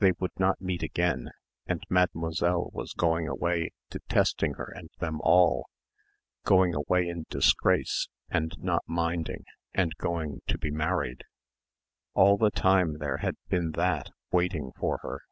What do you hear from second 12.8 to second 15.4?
there had been that waiting for her.